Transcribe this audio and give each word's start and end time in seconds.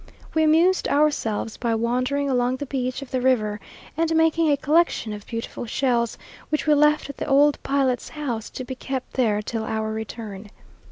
We 0.33 0.41
amused 0.41 0.87
ourselves 0.87 1.57
by 1.57 1.75
wandering 1.75 2.27
along 2.27 2.55
the 2.55 2.65
beach 2.65 3.03
of 3.03 3.11
the 3.11 3.21
river 3.21 3.59
and 3.95 4.15
making 4.15 4.49
a 4.49 4.57
collection 4.57 5.13
of 5.13 5.27
beautiful 5.27 5.67
shells, 5.67 6.17
which 6.49 6.65
we 6.65 6.73
left 6.73 7.07
at 7.11 7.17
the 7.17 7.27
old 7.27 7.61
pilot's 7.61 8.09
house, 8.09 8.49
to 8.49 8.63
be 8.63 8.73
kept 8.73 9.13
there 9.13 9.43
till 9.43 9.63
our 9.63 9.91
return. 9.93 10.49